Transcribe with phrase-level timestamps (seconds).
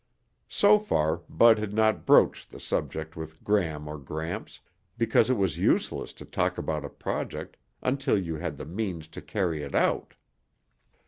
[0.49, 4.59] So far Bud had not broached the subject with Gram or Gramps
[4.97, 9.21] because it was useless to talk about a project until you had the means to
[9.21, 10.15] carry it out.